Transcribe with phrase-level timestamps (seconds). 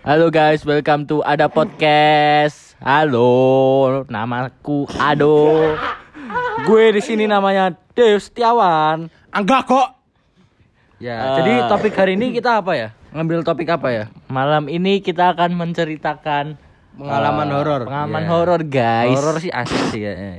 [0.00, 2.72] Halo guys, welcome to Ada Podcast.
[2.78, 3.28] Halo,
[4.06, 5.76] namaku Ado.
[6.64, 9.12] Gue di sini namanya Dev Setiawan.
[9.30, 9.88] Enggak kok.
[10.96, 12.88] Ya, Jadi topik hari ini kita apa ya?
[13.10, 14.04] Ngambil topik apa ya?
[14.28, 16.60] malam ini kita akan menceritakan
[16.90, 17.80] Pengalaman eh, horor.
[17.84, 18.30] Pengalaman Iya.
[18.30, 19.16] horor, guys.
[19.16, 20.12] Horor sih asik sih ya.
[20.12, 20.30] ya.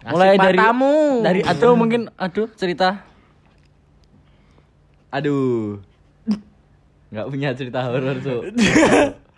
[0.00, 0.94] Asik Mulai dari matamu.
[1.20, 3.04] dari Ado mungkin aduh cerita.
[5.10, 5.82] Aduh.
[7.10, 8.40] Nggak punya cerita horor, tuh.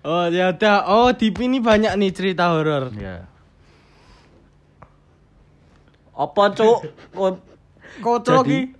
[0.00, 0.88] Oh ya udah.
[0.88, 2.88] Oh di ini banyak nih cerita horor.
[2.96, 3.28] Ya.
[6.16, 6.88] Apa, Cuk?
[7.12, 7.32] Kok
[8.00, 8.72] Kocok iki.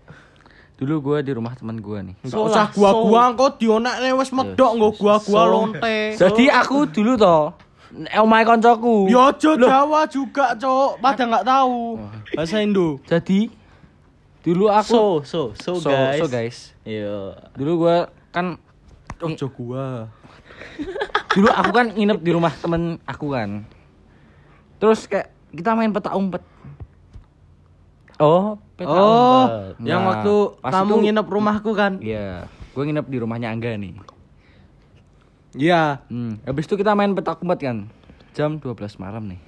[0.80, 2.16] Dulu gue di rumah teman gue nih.
[2.24, 6.16] Enggak usah gua-gua kok dionekne wis medok nggo gua-gua So- lonte.
[6.16, 7.52] Jadi aku dulu toh
[8.16, 9.10] omahe koncoku.
[9.10, 11.04] Ya aja Jawa juga, Cok.
[11.04, 12.00] Pada enggak tahu.
[12.32, 12.96] Bahasa Indo.
[13.04, 13.52] Jadi
[14.40, 16.16] dulu aku so, so, so, so, guys.
[16.16, 16.56] so guys.
[16.88, 17.36] Iya.
[17.60, 17.96] Dulu gue
[18.30, 18.56] kan
[19.20, 20.08] Ojo gua.
[21.36, 23.68] dulu aku kan nginep di rumah temen aku kan.
[24.80, 26.40] Terus kayak kita main petak umpet.
[28.16, 29.76] Oh, peta Oh, umpet.
[29.82, 31.92] yang Nah, waktu pas kamu itu- nginep rumahku kan?
[32.00, 33.92] Iya, gue nginep di rumahnya Angga nih.
[35.52, 36.00] Iya.
[36.06, 37.92] Hmm, habis itu kita main petak umpet kan.
[38.32, 39.40] Jam 12 malam nih.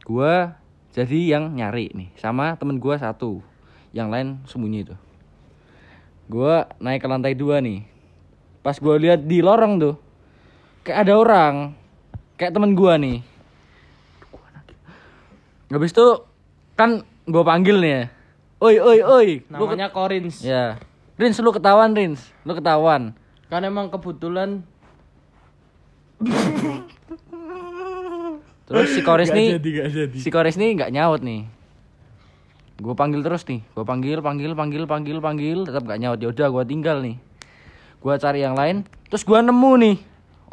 [0.00, 0.56] Gua
[0.92, 3.44] jadi yang nyari nih sama temen gua satu.
[3.90, 4.94] Yang lain sembunyi itu.
[6.26, 7.84] Gua naik ke lantai dua nih.
[8.60, 9.94] Pas gua lihat di lorong tuh
[10.82, 11.54] kayak ada orang.
[12.34, 13.20] Kayak temen gua nih.
[15.68, 16.06] Habis itu
[16.74, 18.02] kan gua panggil nih ya.
[18.58, 19.28] Oi oi oi.
[19.46, 20.40] Namanya Korins.
[20.40, 20.64] ket- Ya.
[21.14, 22.32] Rins lu ketahuan Rins.
[22.42, 23.12] Lu ketahuan.
[23.46, 24.64] Kan emang kebetulan
[28.64, 30.16] Terus si Koris Nggak nih jadi, jadi.
[30.16, 31.44] si Koris nih nggak nyaut nih.
[32.84, 36.20] Gue panggil terus nih, gue panggil, panggil, panggil, panggil, panggil, tetap gak nyaut.
[36.20, 37.16] Ya udah, gue tinggal nih.
[38.04, 39.96] Gue cari yang lain, terus gue nemu nih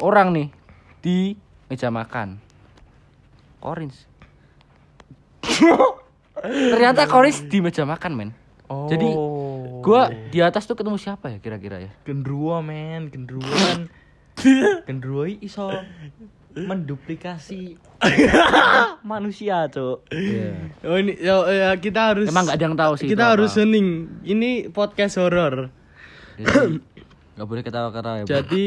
[0.00, 0.48] orang nih
[1.04, 1.36] di
[1.68, 2.40] meja makan.
[3.60, 4.08] Korins.
[6.72, 8.30] Ternyata Koris di meja makan men.
[8.72, 8.88] Oh.
[8.88, 9.08] Jadi
[9.82, 11.90] gue di atas tuh ketemu siapa ya kira-kira ya?
[12.06, 13.90] gendruwo men, gendruwo kan
[14.88, 15.74] gendruwo iso
[16.54, 17.80] menduplikasi
[19.04, 20.04] manusia, Cuk.
[20.82, 23.06] Oh ini ya, ya, kita harus Emang nggak ada yang tahu sih.
[23.06, 23.60] kita harus apa.
[23.60, 23.88] hening.
[24.22, 25.70] Ini podcast horor.
[26.34, 26.80] Jadi,
[27.32, 28.22] Nggak boleh ketawa-ketawa ya.
[28.22, 28.30] Bro.
[28.30, 28.62] Jadi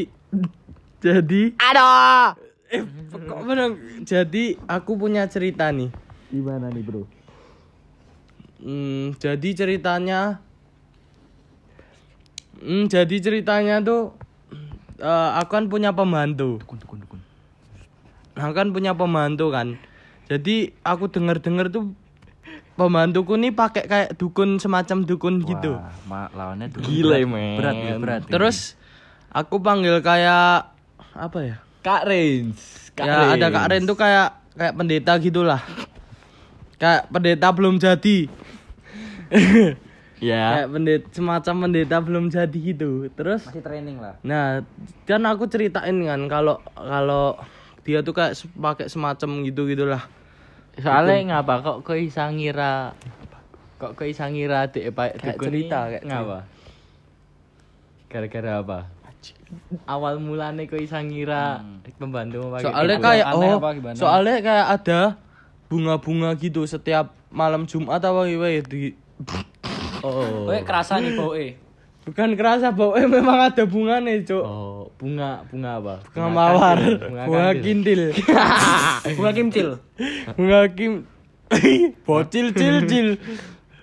[0.97, 1.89] jadi Ada.
[2.67, 2.81] eh
[3.11, 3.69] kok bener?
[4.01, 5.93] Jadi aku punya cerita nih.
[6.27, 7.05] Gimana nih bro?
[8.57, 10.41] Hmm, jadi ceritanya
[12.55, 14.15] Hmm, jadi ceritanya tuh
[14.97, 16.57] eh, aku kan punya pembantu.
[16.57, 17.14] Dukun, dukun, dukun.
[18.35, 19.79] Aku kan punya pembantu kan.
[20.27, 21.95] Jadi aku denger-denger tuh
[22.75, 25.79] pembantuku nih pakai kayak dukun semacam dukun gitu.
[25.79, 26.83] Wah, ma- lawannya dukun.
[26.91, 27.55] Gila, berat, men.
[27.55, 28.21] Berat, ya, berat.
[28.27, 28.57] Terus
[29.31, 30.75] aku panggil kayak
[31.15, 31.55] apa ya?
[31.79, 32.91] Kak Rins.
[32.97, 35.61] ya ada Kak Ren tuh kayak kayak pendeta gitulah.
[36.75, 38.17] Kayak pendeta belum jadi.
[40.23, 40.63] Ya.
[40.63, 43.11] Kayak pendeta semacam pendeta belum jadi gitu.
[43.13, 44.15] Terus masih training lah.
[44.23, 44.63] Nah,
[45.03, 47.35] kan aku ceritain kan kalau kalau
[47.85, 50.03] dia tuh kayak pakai semacam gitu gitulah.
[50.81, 52.97] Soalnya ngapa kok kau bisa ngira
[53.77, 56.39] kok kau bisa ngira dek pak Kayak cerita, kayak ngapa?
[58.09, 58.79] Gara-gara apa?
[59.85, 61.61] Awal mulane kau bisa ngira
[62.01, 63.95] pembantu pakai Soalnya kayak oh, apa gimana?
[63.95, 64.99] soalnya kayak ada
[65.69, 68.93] bunga-bunga gitu setiap malam Jumat apa wae di
[70.01, 70.49] oh.
[70.49, 71.45] Kerasa nih boe.
[72.05, 74.45] bukan kerasa eh, memang ada bunganya, Cuk.
[74.45, 75.95] Oh, bunga bunga apa?
[76.09, 76.77] Bunga mawar,
[77.27, 78.01] bunga kintil,
[79.17, 79.69] Bunga kimcil.
[80.33, 81.03] bunga kim,
[82.07, 83.07] bocil cil cil.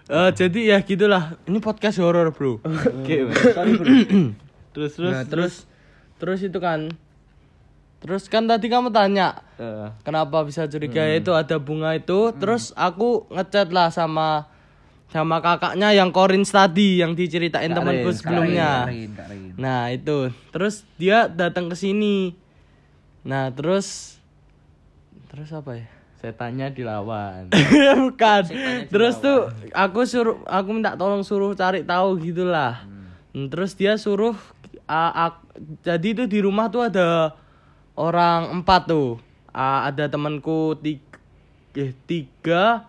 [0.08, 1.36] Eh, jadi ya gitulah.
[1.44, 2.60] Ini podcast horor, Bro.
[2.64, 3.16] Oke,
[3.56, 3.92] sorry bro.
[4.72, 5.54] terus terus nah, terus
[6.16, 6.88] terus itu kan
[8.00, 13.30] terus kan tadi kamu tanya Eh, kenapa bisa curiga itu ada bunga itu terus aku
[13.30, 14.50] ngechat lah sama
[15.12, 18.88] sama kakaknya yang Korins tadi yang diceritain temanku sebelumnya.
[19.54, 20.32] nah itu.
[20.48, 22.32] Terus dia datang ke sini.
[23.22, 24.16] Nah terus
[25.28, 25.86] terus apa ya?
[26.16, 27.52] Setannya dilawan.
[28.08, 28.42] bukan.
[28.88, 32.88] Terus tuh aku suruh aku minta tolong suruh cari tahu gitulah.
[33.30, 34.32] Hmm, terus dia suruh
[34.84, 35.40] a- a-
[35.82, 37.36] jadi itu di rumah tuh ada
[37.92, 39.20] orang empat tuh.
[39.52, 41.20] A- ada temanku tiga,
[41.74, 42.88] eh, tiga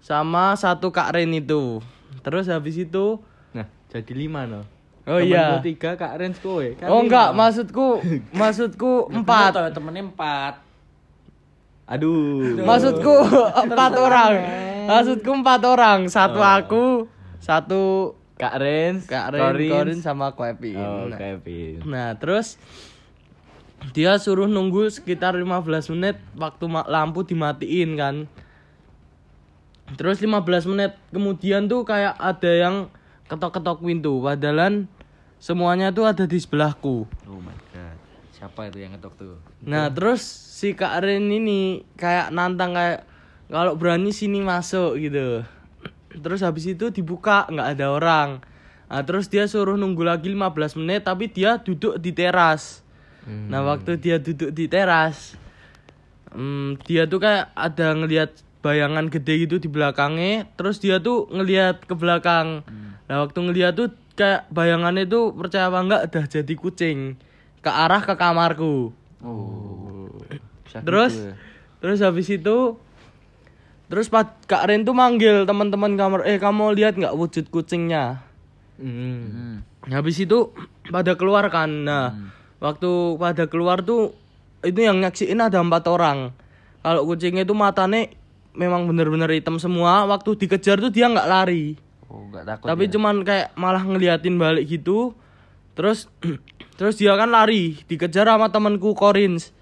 [0.00, 1.78] sama satu kak Ren itu
[2.20, 3.20] terus habis itu
[3.50, 4.62] Nah, jadi lima no.
[5.04, 6.62] oh iya Temenku tiga kak Rens kowe.
[6.74, 7.04] Kan oh lima.
[7.04, 7.86] enggak maksudku
[8.40, 9.72] maksudku empat Empat.
[9.72, 10.54] Temennya empat.
[11.86, 12.54] Aduh.
[12.60, 13.14] Maksudku
[13.66, 14.32] empat orang.
[14.86, 16.06] Maksudku empat orang.
[16.06, 16.84] Satu aku,
[17.38, 20.80] satu Kak Rens, Kak Rin, Korin sama Kevin.
[20.80, 21.84] Oh, Nah, Kevin.
[21.84, 22.56] Nah, terus
[23.90, 28.16] dia suruh nunggu sekitar 15 menit waktu lampu dimatiin kan.
[29.98, 32.76] Terus 15 menit kemudian tuh kayak ada yang
[33.26, 34.22] ketok-ketok pintu.
[34.22, 34.86] Padahal
[35.42, 37.06] semuanya tuh ada di sebelahku.
[37.26, 37.96] Oh my god.
[38.34, 39.36] Siapa itu yang ngetok tuh?
[39.66, 43.04] Nah, terus si Kak Rin ini kayak nantang kayak
[43.50, 45.44] kalau berani sini masuk gitu.
[46.10, 48.28] Terus habis itu dibuka nggak ada orang.
[48.90, 52.82] Nah, terus dia suruh nunggu lagi 15 menit tapi dia duduk di teras.
[53.28, 55.38] Nah, waktu dia duduk di teras
[56.34, 58.30] hmm, dia tuh kayak ada ngelihat
[58.60, 62.60] bayangan gede gitu di belakangnya, terus dia tuh ngelihat ke belakang.
[63.08, 66.98] Nah, waktu ngelihat tuh kayak bayangannya tuh percaya apa enggak udah jadi kucing
[67.64, 68.92] ke arah ke kamarku.
[69.24, 70.12] Oh.
[70.70, 71.34] Terus gitu ya.
[71.80, 72.76] terus habis itu
[73.90, 78.22] terus Pak Kak Ren tuh manggil teman-teman kamar, eh kamu lihat nggak wujud kucingnya?
[78.78, 79.64] Hmm.
[79.82, 79.90] Hmm.
[79.90, 80.52] Habis itu
[80.92, 81.68] pada keluar kan.
[81.88, 82.30] Nah,
[82.60, 84.14] waktu pada keluar tuh
[84.60, 86.30] itu yang nyaksiin ada empat orang.
[86.80, 88.08] Kalau kucingnya itu matanya
[88.60, 90.04] memang bener-bener hitam semua.
[90.04, 91.80] Waktu dikejar tuh dia nggak lari,
[92.12, 92.66] Oh, enggak takut.
[92.68, 92.90] tapi ya?
[92.92, 95.16] cuman kayak malah ngeliatin balik gitu.
[95.72, 96.12] Terus
[96.78, 99.56] terus dia kan lari, dikejar sama temanku Korins.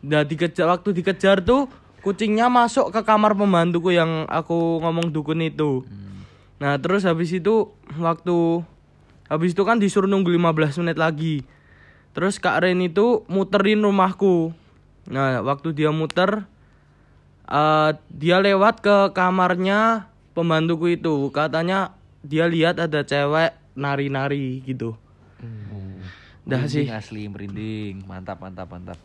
[0.00, 1.68] Nah, dikejar waktu dikejar tuh
[2.00, 5.84] kucingnya masuk ke kamar pembantuku yang aku ngomong dukun itu.
[6.56, 7.68] Nah, terus habis itu
[7.98, 8.62] waktu
[9.28, 11.42] habis itu kan disuruh nunggu 15 menit lagi.
[12.16, 14.54] Terus Kak Ren itu muterin rumahku.
[15.10, 16.46] Nah, waktu dia muter
[17.48, 21.32] eh dia lewat ke kamarnya pembantuku itu.
[21.32, 24.94] Katanya dia lihat ada cewek nari-nari gitu.
[26.44, 26.88] Dah sih.
[26.88, 28.04] Asli merinding.
[28.04, 28.98] Mantap, mantap, mantap.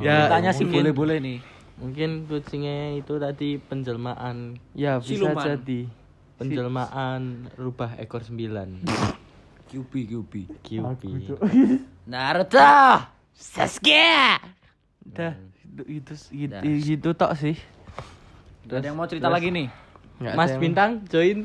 [0.00, 1.38] Ya, Tanya sih mungkin- boleh-boleh nih.
[1.80, 4.60] Mungkin kucingnya itu tadi penjelmaan.
[4.76, 5.44] Ya, bisa Siluman.
[5.46, 5.80] jadi.
[6.36, 8.84] Penjelmaan rubah ekor sembilan.
[9.72, 10.32] QB, QB.
[10.60, 11.02] QP.
[12.04, 12.60] Naruto.
[13.32, 14.36] Sasuke.
[15.08, 15.32] Udah,
[15.70, 16.62] itu itu gitu, Dah.
[16.62, 17.56] gitu tok sih.
[18.66, 19.66] Ada yang mau cerita lagi nih?
[20.16, 21.38] Nggak Mas yang- Bintang join.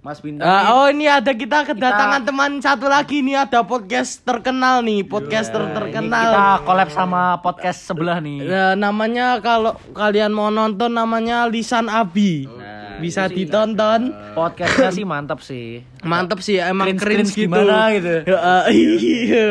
[0.00, 0.48] Mas Bintang.
[0.48, 0.64] Nih.
[0.70, 5.74] oh ini ada kita kedatangan teman satu lagi nih ada podcast terkenal nih podcaster Ini
[5.74, 6.24] terkenal.
[6.24, 8.40] kita collab sama podcast sebelah nih.
[8.42, 12.48] Nah, namanya kalau kalian mau nonton namanya Lisan Abi.
[12.48, 14.12] Nah, Bisa ditonton.
[14.32, 15.84] Podcastnya sih mantap sih.
[16.00, 17.40] Mantep sih emang Cringe- cringe, cringe gitu.
[17.44, 18.14] gimana gitu.
[18.24, 19.48] Ya, ah, iya.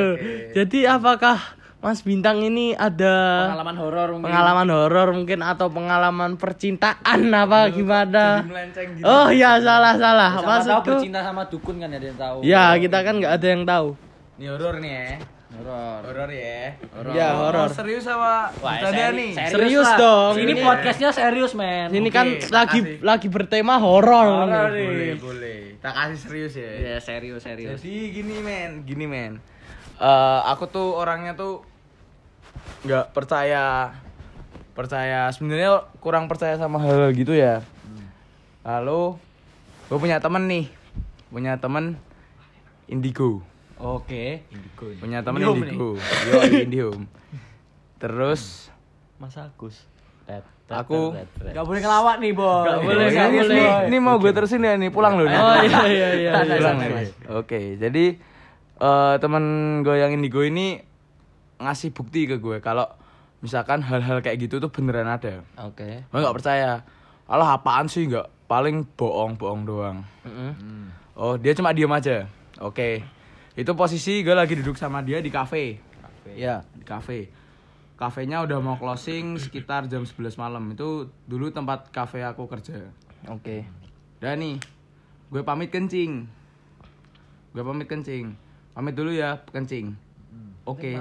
[0.56, 1.38] Jadi apakah
[1.80, 4.28] Mas Bintang ini ada Pengalaman horor mungkin.
[4.28, 8.44] pengalaman horor mungkin atau pengalaman percintaan apa gimana?
[9.00, 10.32] Oh ya salah salah.
[10.36, 12.38] Tahu Maksudku bercinta sama dukun kan ada yang tahu.
[12.44, 13.88] ya kita kan nggak ada yang tahu.
[14.36, 15.10] Ini horor nih ya.
[15.50, 16.00] Horor.
[16.04, 16.60] Horor ya.
[17.16, 17.70] Ya horor.
[17.72, 19.32] Serius sama bercanda nih?
[19.48, 19.98] Serius lah.
[19.98, 20.34] dong.
[20.36, 21.90] Ini podcastnya serius, men.
[21.90, 23.02] Ini kan Oke, lagi makasih.
[23.02, 24.28] lagi bertema horor.
[24.46, 24.68] Horor.
[24.68, 25.60] Boleh, boleh.
[25.80, 26.70] Tak kasih serius ya.
[26.70, 27.80] Iya, serius, serius.
[27.80, 29.40] Jadi gini men, gini men.
[30.00, 31.60] Eh, aku tuh orangnya tuh
[32.88, 33.92] nggak percaya
[34.72, 37.60] percaya sebenarnya kurang percaya sama hal gitu ya.
[38.64, 39.20] Lalu
[39.92, 40.66] gue punya temen nih,
[41.28, 42.00] punya temen
[42.88, 43.44] indigo,
[43.76, 44.48] Oke.
[45.04, 47.06] punya temen Indihome indigo, yo Indihome.
[48.00, 48.72] Terus
[49.20, 49.84] Mas Agus.
[50.24, 51.28] Tet, Aku- tet.
[51.52, 52.48] Gak boleh ngelawak nih, Boy.
[52.64, 53.58] Nggak boleh, ini, nggak ini, boleh.
[53.58, 55.26] ini, ini mau gue terusin ya nih pulang loh.
[55.28, 55.36] nih.
[55.36, 56.32] Oh iya iya iya.
[56.40, 57.10] Iya.
[57.36, 58.16] Oke, jadi
[58.80, 59.44] eh, temen
[59.84, 60.80] gue yang indigo ini
[61.60, 62.88] ngasih bukti ke gue kalau
[63.44, 65.44] misalkan hal-hal kayak gitu tuh beneran ada.
[65.64, 66.08] Oke.
[66.08, 66.84] Gue nggak percaya.
[67.28, 68.48] Alah apaan sih nggak?
[68.50, 69.98] Paling bohong bohong doang.
[70.26, 70.90] Mm-mm.
[71.20, 72.28] Oh dia cuma diem aja.
[72.60, 73.04] Oke.
[73.56, 75.80] Itu posisi gue lagi duduk sama dia di kafe.
[76.36, 76.64] Ya.
[76.76, 77.32] Di kafe.
[78.00, 80.64] Kafenya udah mau closing sekitar jam 11 malam.
[80.72, 82.88] Itu dulu tempat kafe aku kerja.
[83.28, 83.68] Oke.
[84.24, 84.56] Udah nih,
[85.28, 86.24] gue pamit kencing.
[87.52, 88.49] Gue pamit kencing.
[88.80, 89.92] Pamit dulu ya, kencing.
[90.64, 90.96] Oke.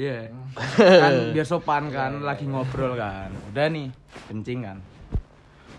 [0.00, 0.32] Iya.
[0.80, 3.28] kan biar sopan kan, lagi ngobrol kan.
[3.52, 3.92] Udah nih,
[4.32, 4.80] kencing kan.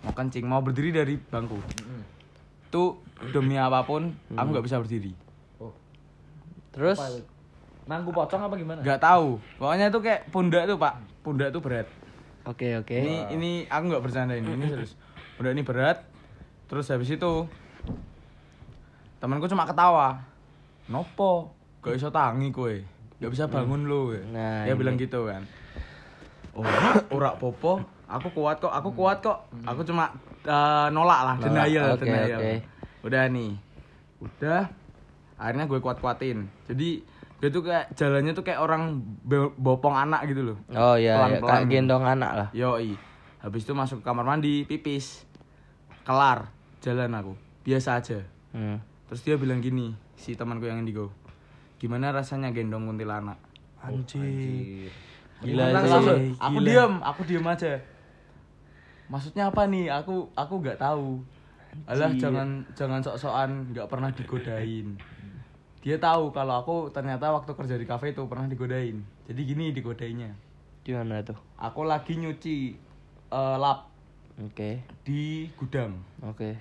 [0.05, 1.57] Mau kencing, mau berdiri dari bangku.
[2.69, 3.01] Tuh
[3.33, 5.17] demi apa pun, aku nggak bisa berdiri.
[6.69, 7.01] Terus
[7.89, 8.85] Nanggu pocong apa gimana?
[8.85, 9.41] Nggak tahu.
[9.57, 11.89] Pokoknya tuh kayak pundak tuh pak, pundak tuh berat.
[12.45, 12.93] oke oke.
[12.93, 14.93] Ini ini aku nggak bercanda ini, ini serius.
[15.41, 16.05] Udah ini berat.
[16.69, 17.49] Terus habis itu
[19.17, 20.32] temanku cuma ketawa.
[20.87, 21.53] Nopo?
[21.79, 22.75] Gak bisa tangi kowe.
[23.19, 24.11] Gak bisa bangun lu.
[24.11, 24.79] kowe." Nah, Dia ini.
[24.79, 25.43] bilang gitu kan.
[26.53, 27.81] Ora, ora popo.
[28.05, 29.49] Aku kuat kok, aku kuat kok.
[29.63, 30.11] Aku cuma
[30.43, 32.37] eh, nolak lah, Nolak, denial, denial.
[32.37, 32.53] oke.
[33.03, 33.51] Udah nih.
[34.21, 34.63] Udah.
[35.33, 36.45] Akhirnya gue kuat-kuatin.
[36.69, 37.01] Jadi
[37.41, 39.01] dia tuh kayak jalannya tuh kayak orang
[39.57, 40.57] bopong anak gitu loh.
[40.69, 41.41] Oh iya, iya.
[41.41, 41.49] Pelan-pelan.
[41.49, 42.47] kayak gendong anak lah.
[42.53, 42.93] Yoi.
[43.41, 45.25] Habis itu masuk ke kamar mandi, pipis.
[46.03, 46.47] Kelar,
[46.79, 47.33] jalan aku.
[47.63, 48.19] Biasa aja.
[48.53, 48.77] Hmm.
[49.03, 51.11] terus dia bilang gini si temanku yang indigo
[51.77, 53.35] gimana rasanya gendong kuntilanak?
[53.83, 54.87] Anjir.
[55.43, 56.31] Gila Langsung, sih.
[56.39, 57.75] aku diem aku diem aja.
[59.11, 59.91] Maksudnya apa nih?
[59.91, 61.19] Aku aku nggak tahu.
[61.83, 64.95] Alah jangan jangan sok-sokan nggak pernah digodain.
[65.83, 69.03] Dia tahu kalau aku ternyata waktu kerja di kafe itu pernah digodain.
[69.27, 70.31] Jadi gini digodainnya
[70.83, 71.35] Gimana tuh?
[71.59, 72.75] aku lagi nyuci
[73.27, 73.91] eh, lap
[74.39, 74.87] Oke.
[75.03, 75.99] di gudang.
[76.23, 76.55] Oke.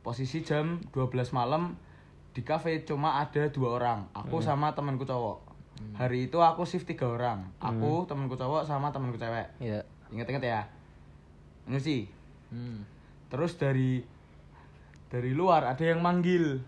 [0.00, 1.74] posisi jam 12 malam
[2.30, 5.50] di kafe cuma ada dua orang aku sama temanku cowok.
[5.96, 9.48] Hari itu aku shift tiga orang aku temanku cowok sama temanku cewek.
[9.58, 9.80] Iya.
[10.10, 10.62] inget-inget ya.
[11.70, 12.06] Nyuci
[12.50, 12.82] Hmm.
[13.30, 14.02] terus dari
[15.06, 16.58] dari luar ada yang manggil.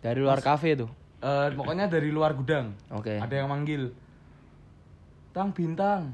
[0.00, 0.88] Dari luar kafe tuh.
[1.22, 2.72] Eh, pokoknya dari luar gudang.
[2.88, 3.20] Oke.
[3.20, 3.92] ada yang manggil.
[5.36, 6.12] Tang bintang.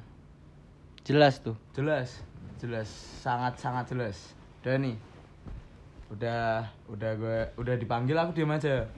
[1.07, 1.57] Jelas tuh.
[1.73, 2.21] jelas.
[2.59, 2.91] Jelas.
[3.23, 4.35] Sangat sangat jelas.
[4.63, 4.99] Udah nih
[6.09, 8.89] udah udah gue udah dipanggil aku diam aja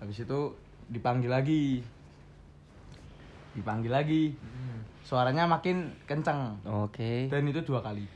[0.00, 0.40] habis itu
[0.88, 1.84] dipanggil lagi
[3.52, 4.22] dipanggil lagi
[5.02, 7.28] suaranya makin kenceng Oke.
[7.28, 8.08] dan itu dua kali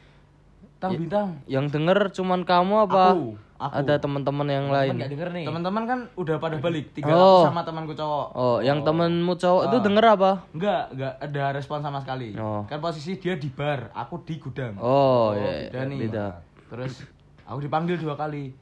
[0.77, 3.05] tang bintang Yang denger cuman kamu apa?
[3.11, 3.73] Aku, aku.
[3.75, 4.93] Ada teman-teman yang lain.
[4.93, 5.45] Enggak denger nih.
[5.45, 7.41] teman-teman kan udah pada balik tinggal Oh.
[7.43, 9.85] aku sama temanku cowok Oh, yang temenmu cowok itu Ah.
[9.85, 10.31] denger apa?
[10.53, 12.65] enggak enggak ada respon sama sekali Oh.
[12.65, 15.69] kan posisi dia di bar aku di gudang Oh, iya.
[15.69, 16.27] beda nih Beda.
[16.67, 17.05] terus
[17.47, 18.53] aku dipanggil dua kali.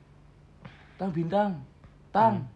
[1.00, 1.58] Tang bintang.
[2.14, 2.46] Tang.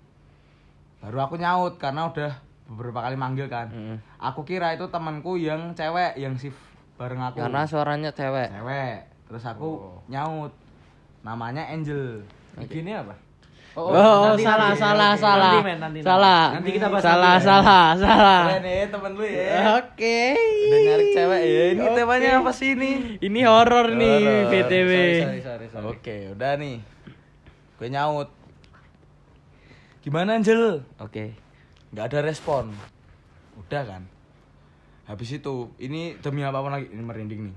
[1.03, 2.33] Baru aku nyaut karena udah
[2.69, 3.73] beberapa kali manggil kan.
[3.73, 3.97] Mm.
[4.21, 6.59] aku kira itu temanku yang cewek yang shift
[7.01, 7.41] bareng aku.
[7.41, 8.53] Karena suaranya cewek.
[8.53, 8.99] cewek.
[9.31, 10.53] Terus aku nyaut.
[11.25, 12.23] Namanya Angel.
[12.69, 13.28] Gini apa?
[13.79, 15.63] Oh, salah, salah, salah.
[15.63, 16.59] Nanti, men, nanti, salah.
[16.59, 17.47] Nanti kita bahas salah, nanti, ya.
[17.47, 18.43] salah, salah.
[18.51, 20.19] keren ya temen lu ya Oke.
[20.35, 21.95] udah nyari cewek ya ini Oke.
[21.95, 22.91] temanya apa sih ini
[23.23, 24.51] Ini horor nih.
[24.51, 24.91] BTW.
[25.47, 25.67] Sorry.
[25.87, 26.83] Oke, udah nih.
[27.79, 28.35] Gue nyaut.
[30.03, 30.83] Gimana Angel?
[30.99, 31.39] Oke.
[31.95, 32.75] Nggak ada respon.
[33.63, 34.03] Udah kan.
[35.07, 37.57] Habis itu, ini demi apa pun lagi, ini merinding nih.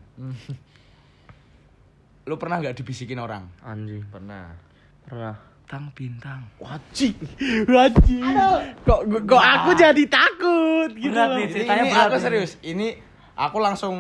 [2.29, 3.49] Lu pernah nggak dibisikin orang?
[3.65, 4.05] Anjing.
[4.13, 4.53] Pernah.
[5.09, 5.50] Pernah.
[5.71, 6.43] Tang bintang.
[6.59, 7.15] Wajib.
[7.71, 8.27] Wajib.
[8.83, 11.15] Kok kok aku jadi takut gitu.
[11.15, 12.25] Berat nih, Ini, ceritanya ini berat aku ini.
[12.27, 12.51] serius.
[12.59, 12.87] Ini
[13.39, 13.95] aku langsung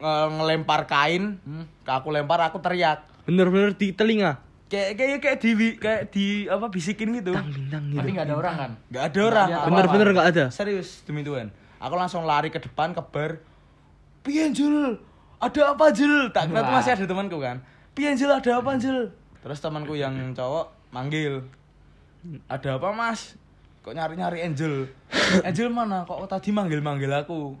[0.00, 1.36] eh, ngelempar kain,
[1.84, 3.04] ke aku lempar, aku teriak.
[3.28, 4.40] Bener-bener di telinga.
[4.72, 7.36] Kayak kayak kayak di kayak di apa bisikin gitu.
[7.36, 8.00] Tang bintang gitu.
[8.00, 8.70] Tapi nggak ada orang kan?
[8.88, 9.48] Nggak ada orang.
[9.68, 10.44] Bener-bener nggak ada.
[10.48, 11.52] Serius demi Tuhan.
[11.76, 13.36] Aku langsung lari ke depan ke bar.
[14.24, 14.96] Piye Jul?
[15.44, 16.32] Ada apa Jul?
[16.32, 17.60] Tak kira tuh masih ada temanku kan.
[17.92, 18.32] Piye Jul?
[18.32, 19.12] Ada apa Jul?
[19.44, 21.42] Terus temanku yang cowok manggil.
[22.46, 23.34] Ada apa Mas?
[23.82, 24.86] Kok nyari-nyari Angel?
[25.48, 26.06] Angel mana?
[26.06, 27.56] Kok tadi manggil-manggil aku?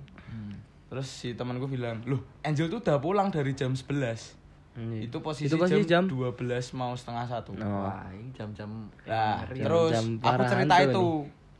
[0.92, 4.36] Terus si temanku bilang, "Loh, Angel tuh udah pulang dari jam 11."
[4.72, 5.08] Anjing.
[5.08, 6.32] Itu posisi, Itu posisi jam, jam?
[6.32, 7.52] 12 mau setengah satu.
[7.60, 7.88] Oh.
[7.88, 8.68] Wah, ini jam-jam
[9.04, 9.60] Nah, ngeri.
[9.64, 11.04] terus Jam aku cerita itu,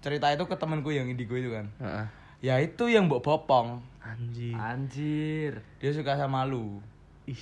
[0.00, 1.69] cerita itu ke temanku yang indigo itu kan.
[1.81, 2.07] Heeh.
[2.41, 3.81] Ya itu yang mbok bopong.
[4.00, 4.57] Anjing.
[4.57, 5.61] Anjir.
[5.81, 6.81] Dia suka sama lu.
[7.29, 7.41] Ih.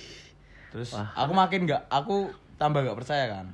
[0.75, 1.07] Terus Wah.
[1.15, 3.47] aku makin nggak, aku tambah nggak percaya kan.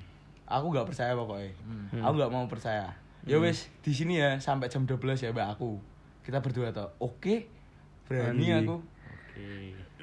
[0.48, 1.52] Aku nggak percaya pokoknya.
[1.62, 2.02] Hmm.
[2.02, 2.88] Aku nggak mau percaya.
[3.28, 5.76] Ya wes di sini ya sampai jam 12 ya mbak aku.
[6.24, 6.88] Kita berdua toh.
[6.98, 7.52] Oke.
[8.08, 8.64] Berani Anjing.
[8.64, 8.76] aku.
[8.80, 9.52] Oke.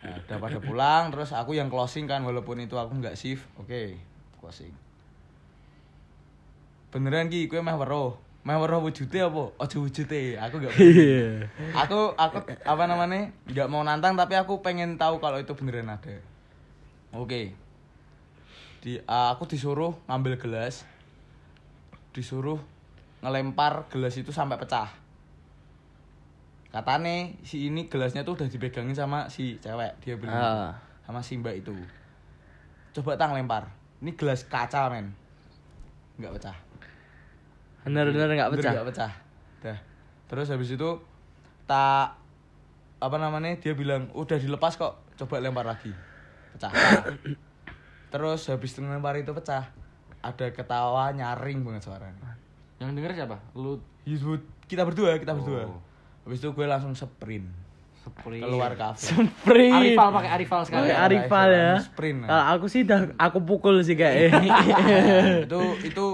[0.04, 3.48] Nah, udah pada pulang terus aku yang closing kan walaupun itu aku nggak shift.
[3.56, 3.96] Oke,
[4.36, 4.76] closing.
[6.92, 8.14] Beneran ki, kue meh weruh.
[8.44, 9.56] Meh weruh wujude apa?
[9.56, 10.36] Aja wujude.
[10.36, 11.48] Aku nggak Iya.
[11.72, 16.20] aku aku apa namanya nggak mau nantang tapi aku pengen tahu kalau itu beneran ada
[17.10, 17.56] oke
[18.84, 20.84] di ah, aku disuruh ngambil gelas.
[22.12, 22.60] Disuruh
[23.24, 24.92] ngelempar gelas itu sampai pecah.
[26.68, 30.70] Katane si ini gelasnya tuh udah dipegangin sama si cewek dia bilang Ah.
[31.08, 31.72] sama si mbak itu.
[32.92, 33.72] Coba tang lempar.
[34.04, 35.16] Ini gelas kaca men.
[36.20, 36.56] Nggak pecah.
[37.88, 38.72] Bener-bener nggak pecah.
[38.76, 39.12] nggak pecah.
[39.64, 39.78] Dah.
[40.28, 41.00] Terus habis itu
[41.64, 42.20] tak
[43.00, 45.00] apa namanya dia bilang udah dilepas kok.
[45.16, 45.88] Coba lempar lagi.
[46.52, 46.68] Pecah
[48.14, 49.74] terus habis lempar itu pecah
[50.20, 52.38] ada ketawa nyaring banget suaranya
[52.76, 53.36] Yang denger siapa?
[53.52, 55.82] Lu Yusuf kita berdua kita berdua Oh.
[56.22, 57.50] habis itu gue langsung sprint
[58.00, 58.40] sprint.
[58.40, 59.74] keluar kafe Sprint.
[59.74, 60.86] Arifal pakai Arifal sekali.
[60.86, 61.72] Pakai Arifal ya.
[61.80, 62.18] Sprint.
[62.22, 64.28] Kalau aku sih dah aku pukul sih kayak.
[65.48, 66.04] itu itu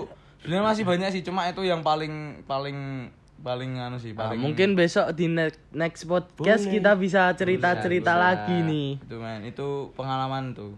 [0.40, 4.72] sebenarnya masih banyak sih cuma itu yang paling paling paling anu sih Nah, paling mungkin
[4.72, 6.74] besok di next, next podcast Boleh.
[6.76, 8.68] kita bisa cerita-cerita Bisa, lagi bisa.
[8.68, 8.88] nih.
[9.00, 10.72] itu men itu pengalaman tuh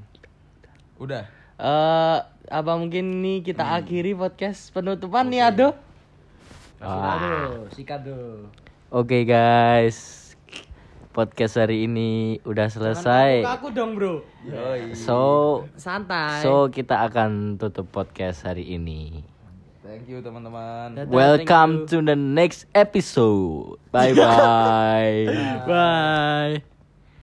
[1.02, 1.24] udah
[1.58, 2.18] Eh
[2.50, 3.78] apa mungkin nih kita Hmm.
[3.78, 5.78] akhiri podcast penutupan nih Ado?
[6.82, 8.50] Aduh, sikat tuh.
[8.90, 10.34] Oke guys,
[11.14, 13.46] podcast hari ini udah selesai.
[13.46, 14.26] Aku dong bro.
[14.98, 15.18] So,
[15.78, 16.42] Santai.
[16.42, 19.22] so kita akan tutup podcast hari ini.
[19.86, 20.98] Thank you teman-teman.
[21.06, 23.78] Welcome to the next episode.
[23.94, 25.30] Bye bye.
[25.62, 26.71] Bye.